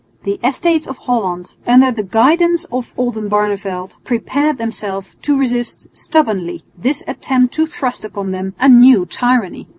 [0.23, 7.03] The Estates of Holland, under the guidance of Oldenbarneveldt, prepared themselves to resist stubbornly this
[7.07, 9.67] attempt to thrust upon them a new tyranny.